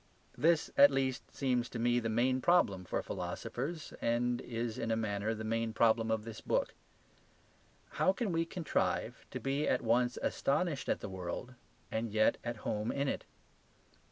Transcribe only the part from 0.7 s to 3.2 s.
at least seems to me the main problem for